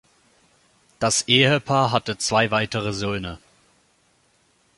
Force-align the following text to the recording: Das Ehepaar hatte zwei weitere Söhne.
Das 0.97 1.27
Ehepaar 1.27 1.91
hatte 1.91 2.17
zwei 2.17 2.49
weitere 2.49 2.91
Söhne. 2.91 3.37